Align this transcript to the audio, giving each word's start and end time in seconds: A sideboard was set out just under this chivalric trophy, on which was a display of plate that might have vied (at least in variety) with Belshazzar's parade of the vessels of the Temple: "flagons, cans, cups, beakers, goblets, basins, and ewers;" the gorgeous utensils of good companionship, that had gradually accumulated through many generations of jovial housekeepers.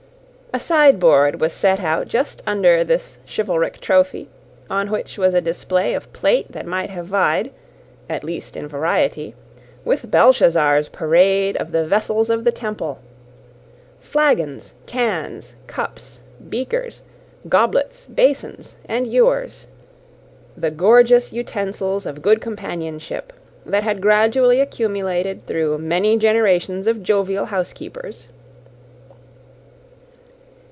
A 0.53 0.59
sideboard 0.59 1.39
was 1.39 1.53
set 1.53 1.79
out 1.79 2.09
just 2.09 2.43
under 2.45 2.83
this 2.83 3.19
chivalric 3.25 3.79
trophy, 3.79 4.27
on 4.69 4.91
which 4.91 5.17
was 5.17 5.33
a 5.33 5.39
display 5.39 5.93
of 5.93 6.11
plate 6.11 6.51
that 6.51 6.65
might 6.67 6.89
have 6.89 7.05
vied 7.05 7.51
(at 8.09 8.21
least 8.25 8.57
in 8.57 8.67
variety) 8.67 9.33
with 9.85 10.11
Belshazzar's 10.11 10.89
parade 10.89 11.55
of 11.55 11.71
the 11.71 11.85
vessels 11.87 12.29
of 12.29 12.43
the 12.43 12.51
Temple: 12.51 12.99
"flagons, 14.01 14.73
cans, 14.87 15.55
cups, 15.67 16.19
beakers, 16.49 17.01
goblets, 17.47 18.05
basins, 18.07 18.75
and 18.89 19.07
ewers;" 19.07 19.67
the 20.57 20.69
gorgeous 20.69 21.31
utensils 21.31 22.05
of 22.05 22.21
good 22.21 22.41
companionship, 22.41 23.31
that 23.65 23.83
had 23.83 24.01
gradually 24.01 24.59
accumulated 24.59 25.47
through 25.47 25.77
many 25.77 26.17
generations 26.17 26.87
of 26.87 27.01
jovial 27.01 27.45
housekeepers. 27.45 28.27